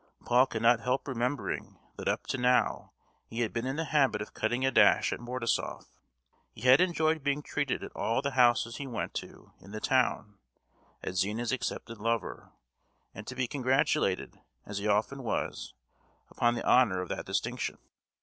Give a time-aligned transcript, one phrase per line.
[0.25, 2.91] Paul could not help remembering that up to now
[3.27, 5.85] he had been in the habit of cutting a dash at Mordasoff.
[6.55, 10.39] He had enjoyed being treated at all the houses he went to in the town,
[11.03, 12.51] as Zina's accepted lover,
[13.13, 15.75] and to be congratulated, as he often was,
[16.31, 17.77] upon the honour of that distinction.